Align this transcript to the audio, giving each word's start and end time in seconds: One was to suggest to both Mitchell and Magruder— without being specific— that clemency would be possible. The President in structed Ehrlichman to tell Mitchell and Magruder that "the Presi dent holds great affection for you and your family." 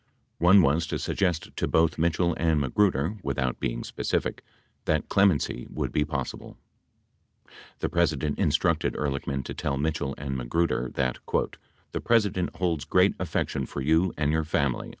One 0.39 0.63
was 0.63 0.87
to 0.87 0.97
suggest 0.97 1.55
to 1.57 1.67
both 1.67 1.99
Mitchell 1.99 2.33
and 2.39 2.59
Magruder— 2.59 3.17
without 3.21 3.59
being 3.59 3.83
specific— 3.83 4.43
that 4.85 5.09
clemency 5.09 5.67
would 5.69 5.91
be 5.91 6.03
possible. 6.05 6.57
The 7.81 7.89
President 7.89 8.39
in 8.39 8.49
structed 8.49 8.95
Ehrlichman 8.95 9.43
to 9.43 9.53
tell 9.53 9.77
Mitchell 9.77 10.15
and 10.17 10.35
Magruder 10.35 10.89
that 10.95 11.19
"the 11.31 12.01
Presi 12.01 12.33
dent 12.33 12.55
holds 12.55 12.83
great 12.83 13.13
affection 13.19 13.67
for 13.67 13.81
you 13.81 14.11
and 14.17 14.31
your 14.31 14.43
family." 14.43 14.89